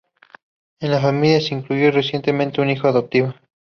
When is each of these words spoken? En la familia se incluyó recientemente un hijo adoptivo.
En 0.79 0.89
la 0.89 0.99
familia 0.99 1.39
se 1.39 1.53
incluyó 1.53 1.91
recientemente 1.91 2.59
un 2.59 2.71
hijo 2.71 2.87
adoptivo. 2.87 3.35